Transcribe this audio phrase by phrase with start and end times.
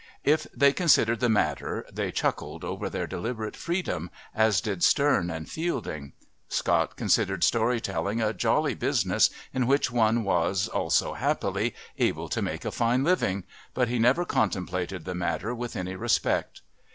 [0.23, 5.47] If they considered the matter they chuckled over their deliberate freedom, as did Sterne and
[5.47, 6.13] Fielding.
[6.49, 12.41] Scott considered story telling a jolly business in which one was, also, happily able to
[12.41, 13.43] make a fine living,
[13.75, 16.61] but he never contemplated the matter with any respect.